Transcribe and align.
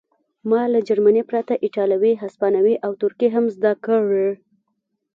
ما 0.49 0.61
له 0.73 0.79
جرمني 0.87 1.23
پرته 1.29 1.53
ایټالوي 1.65 2.13
هسپانوي 2.23 2.75
او 2.85 2.91
ترکي 3.01 3.29
هم 3.35 3.45
زده 3.55 3.73
کړې 3.85 4.29